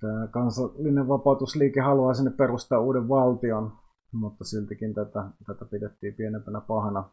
[0.00, 3.72] tämä kansallinen vapautusliike haluaa sinne perustaa uuden valtion,
[4.12, 7.10] mutta siltikin tätä, tätä pidettiin pienempänä pahana.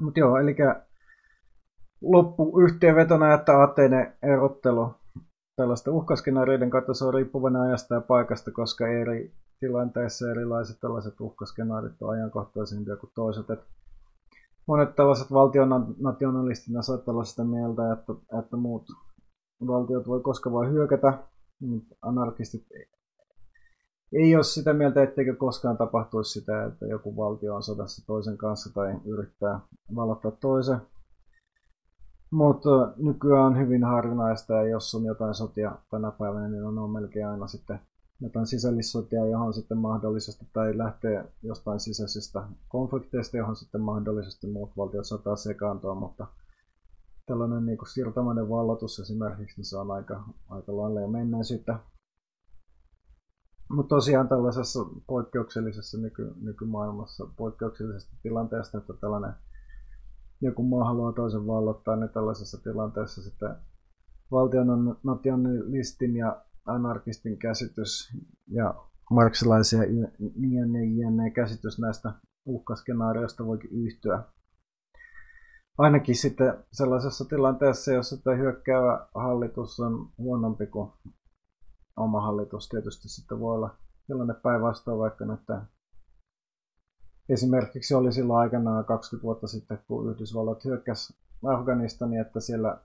[0.00, 0.56] Mutta joo, eli
[2.00, 4.94] loppu yhteenvetona, että ateinen erottelu
[5.56, 12.02] tällaisten uhkaskenaarioiden kautta se on riippuvainen ajasta ja paikasta, koska eri tilanteissa erilaiset tällaiset uhkaskenaarit
[12.02, 13.50] on ajankohtaisempia kuin toiset.
[13.50, 13.60] Et
[14.66, 18.86] monet tällaiset valtionationalistit saattaa olla sitä mieltä, että, että muut
[19.66, 21.18] valtiot voi koska voi hyökätä,
[21.60, 22.66] mutta anarkistit
[24.12, 28.74] ei ole sitä mieltä, etteikö koskaan tapahtuisi sitä, että joku valtio on sodassa toisen kanssa
[28.74, 29.60] tai yrittää
[29.94, 30.80] valottaa toisen.
[32.30, 36.90] Mutta nykyään on hyvin harvinaista ja jos on jotain sotia tänä päivänä, niin on, on
[36.90, 37.80] melkein aina sitten
[38.20, 45.04] jotain sisällissotia, johon sitten mahdollisesti, tai lähtee jostain sisäisistä konflikteista, johon sitten mahdollisesti muut valtiot
[45.04, 46.26] saattaa sekaantua, mutta
[47.26, 51.78] tällainen niin kuin siirtomainen vallatus esimerkiksi, niin se on aika, aika lailla jo menneisyyttä.
[53.68, 59.34] Mutta tosiaan tällaisessa poikkeuksellisessa nyky, nykymaailmassa, poikkeuksellisesta tilanteesta, että tällainen
[60.40, 63.56] joku maa haluaa toisen vallottaa, niin tällaisessa tilanteessa sitten
[64.30, 68.12] valtion nationalistin ja anarkistin käsitys
[68.46, 68.74] ja
[69.10, 69.84] marksilaisia
[70.36, 72.12] jne, jne käsitys näistä
[72.44, 74.22] uhkaskenaarioista voikin yhtyä.
[75.78, 80.92] Ainakin sitten sellaisessa tilanteessa, jossa tämä hyökkäävä hallitus on huonompi kuin
[81.96, 83.76] oma hallitus, tietysti sitten voi olla
[84.06, 85.40] tilanne päinvastoin, vaikka nyt
[87.28, 92.80] Esimerkiksi oli silloin aikanaan 20 vuotta sitten, kun Yhdysvallat hyökkäsi Afganistani, että siellä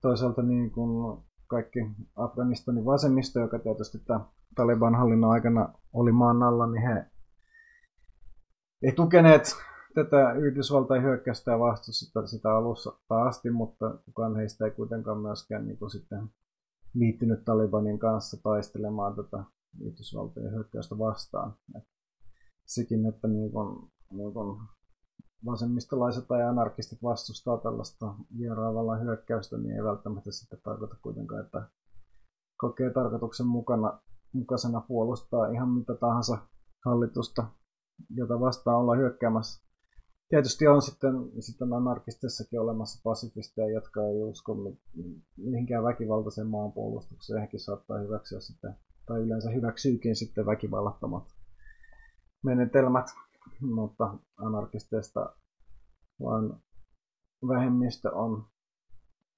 [0.00, 1.78] toisaalta niin kuin kaikki
[2.16, 4.20] Afganistanin vasemmisto, joka tietysti tämä
[4.54, 7.06] Taliban hallinnon aikana oli maan alla, niin he
[8.82, 9.42] ei tukeneet
[9.94, 15.78] tätä Yhdysvaltain hyökkäystä ja vastusta sitä alussa asti, mutta kukaan heistä ei kuitenkaan myöskään niin
[15.78, 16.28] kuin sitten
[16.94, 19.44] liittynyt Talibanin kanssa taistelemaan tätä
[19.80, 21.54] Yhdysvaltojen hyökkäystä vastaan.
[21.76, 21.84] Et
[22.68, 24.60] sekin, että niin kuin, niin kuin
[25.46, 31.62] vasemmistolaiset tai anarkistit vastustaa tällaista vieraavalla hyökkäystä, niin ei välttämättä sitten tarkoita kuitenkaan, että
[32.56, 34.00] kokee tarkoituksen mukana,
[34.32, 36.38] mukaisena puolustaa ihan mitä tahansa
[36.84, 37.46] hallitusta,
[38.10, 39.68] jota vastaan ollaan hyökkäämässä.
[40.28, 44.56] Tietysti on sitten, sitten anarkistissakin olemassa pasifisteja, jotka ei usko
[45.36, 47.40] mihinkään väkivaltaiseen maanpuolustukseen.
[47.40, 48.74] Hekin saattaa hyväksyä sitten,
[49.06, 51.37] tai yleensä hyväksyykin sitten väkivallattomat
[52.44, 53.06] menetelmät,
[53.60, 55.32] mutta anarkisteista
[56.24, 56.52] vain
[57.48, 58.44] vähemmistö on,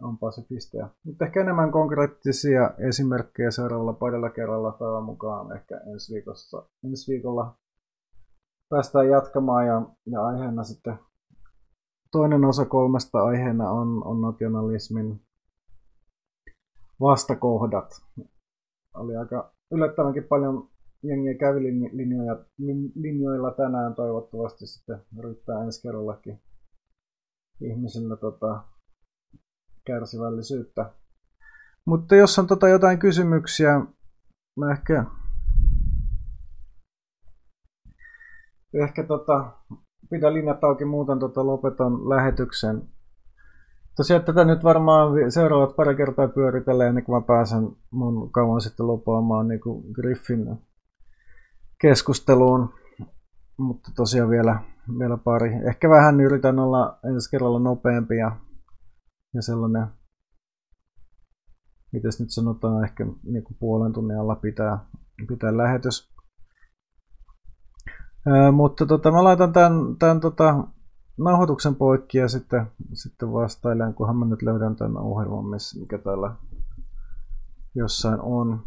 [0.02, 0.88] on pasifisteja.
[1.04, 7.54] Mutta ehkä enemmän konkreettisia esimerkkejä seuraavalla parilla kerralla päivän mukaan ehkä ensi, viikossa, ensi viikolla
[8.68, 10.98] päästään jatkamaan ja, ja aiheena sitten
[12.12, 15.20] toinen osa kolmesta aiheena on, on nationalismin
[17.00, 18.02] vastakohdat.
[18.94, 20.69] Oli aika yllättävänkin paljon
[21.02, 21.60] jengiä kävi
[21.92, 22.44] linjoja,
[22.94, 26.40] linjoilla tänään toivottavasti sitten riittää ensi kerrallakin
[27.60, 28.64] ihmisillä tota,
[29.86, 30.90] kärsivällisyyttä.
[31.84, 33.80] Mutta jos on tota jotain kysymyksiä,
[34.56, 35.04] mä ehkä
[38.74, 39.52] ehkä tota,
[40.10, 42.82] pidä linjat auki, muuten tota, lopetan lähetyksen.
[43.96, 48.86] Tosiaan tätä nyt varmaan seuraavat pari kertaa pyöritellä ennen kuin mä pääsen mun kauan sitten
[48.86, 50.58] lopaamaan niin kuin Griffin
[51.80, 52.74] keskusteluun.
[53.58, 54.60] Mutta tosiaan vielä,
[54.98, 55.52] vielä pari.
[55.68, 58.36] Ehkä vähän yritän olla ensi kerralla nopeampi ja,
[59.34, 59.86] ja sellainen,
[61.92, 64.78] mitäs nyt sanotaan, ehkä niin kuin puolen tunnin alla pitää,
[65.28, 66.10] pitää lähetys.
[68.26, 70.64] Ää, mutta tota, mä laitan tämän, tämän tota,
[71.18, 75.44] nauhoituksen poikki ja sitten, sitten vastailen, kunhan mä nyt löydän tämän ohjelman,
[75.80, 76.34] mikä täällä
[77.74, 78.64] jossain on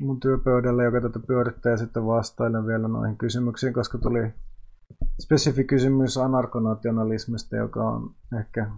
[0.00, 4.32] mun työpöydällä, joka tätä pyörittää ja sitten vastailen vielä noihin kysymyksiin, koska tuli
[5.20, 8.70] spesifi kysymys anarkonationalismista, joka on ehkä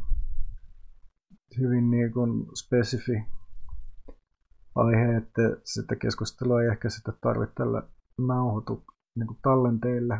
[1.59, 3.27] hyvin niin kuin spesifi
[4.75, 7.83] aihe, että sitä keskustelua ei ehkä sitä tarvitse tällä
[8.19, 8.85] nauhoitu
[9.17, 10.19] niin tallenteille.